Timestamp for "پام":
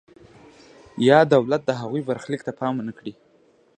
2.59-2.73